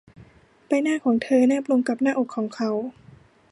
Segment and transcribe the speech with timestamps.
[0.67, 2.71] ใบหน้าของเธอแนบลงกับหน้าอกของเขา